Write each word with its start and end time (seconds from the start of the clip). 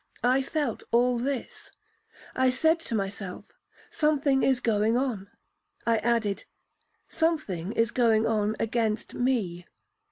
I 0.23 0.41
felt 0.41 0.81
all 0.89 1.19
this. 1.19 1.69
I 2.35 2.49
said 2.49 2.79
to 2.79 2.95
myself, 2.95 3.45
'Something 3.91 4.41
is 4.41 4.59
going 4.59 4.97
on.'—I 4.97 5.97
added, 5.99 6.45
'Something 7.07 7.71
is 7.73 7.91
going 7.91 8.25
on 8.25 8.55
against 8.59 9.13
me.' 9.13 9.67